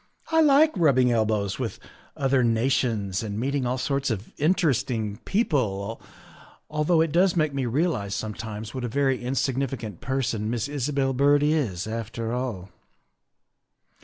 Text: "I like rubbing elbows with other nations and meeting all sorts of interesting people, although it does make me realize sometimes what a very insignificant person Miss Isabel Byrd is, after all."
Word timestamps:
"I 0.31 0.41
like 0.41 0.75
rubbing 0.75 1.11
elbows 1.11 1.59
with 1.59 1.77
other 2.17 2.43
nations 2.43 3.21
and 3.21 3.39
meeting 3.39 3.67
all 3.67 3.77
sorts 3.77 4.09
of 4.09 4.33
interesting 4.39 5.17
people, 5.25 6.01
although 6.71 7.01
it 7.01 7.11
does 7.11 7.35
make 7.35 7.53
me 7.53 7.67
realize 7.67 8.15
sometimes 8.15 8.73
what 8.73 8.83
a 8.83 8.87
very 8.87 9.21
insignificant 9.23 10.01
person 10.01 10.49
Miss 10.49 10.67
Isabel 10.67 11.13
Byrd 11.13 11.43
is, 11.43 11.85
after 11.85 12.33
all." 12.33 12.69